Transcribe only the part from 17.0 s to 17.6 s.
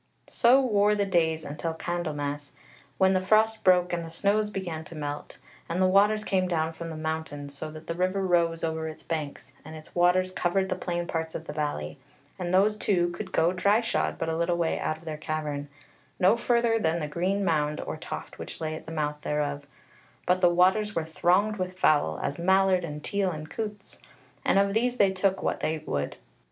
green